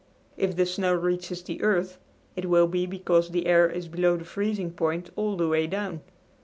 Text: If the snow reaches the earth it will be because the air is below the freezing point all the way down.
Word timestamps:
If 0.35 0.55
the 0.55 0.65
snow 0.65 0.95
reaches 0.95 1.43
the 1.43 1.61
earth 1.61 1.99
it 2.35 2.45
will 2.49 2.65
be 2.65 2.87
because 2.87 3.29
the 3.29 3.45
air 3.45 3.69
is 3.69 3.87
below 3.87 4.17
the 4.17 4.25
freezing 4.25 4.71
point 4.71 5.11
all 5.15 5.37
the 5.37 5.47
way 5.47 5.67
down. 5.67 6.01